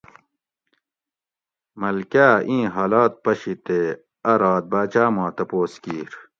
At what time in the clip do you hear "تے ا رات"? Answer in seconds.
3.65-4.63